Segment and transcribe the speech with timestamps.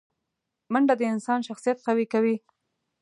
[0.71, 2.35] منډه د انسان شخصیت قوي کوي